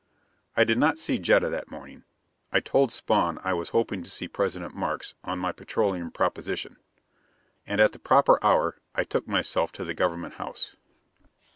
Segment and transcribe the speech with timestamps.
[0.57, 2.05] I did not see Jetta that morning.
[2.51, 6.77] I told Spawn I was hoping to see President Markes on my petroleum proposition.
[7.67, 10.75] And at the proper hour I took myself to the government house.